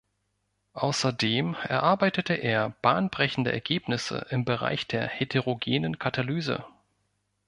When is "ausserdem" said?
0.73-1.53